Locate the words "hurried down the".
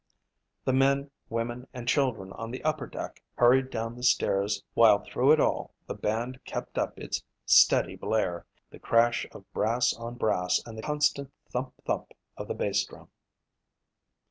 3.35-4.01